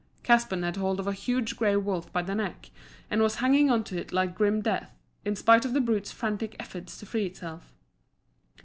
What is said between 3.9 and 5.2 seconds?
it like grim death,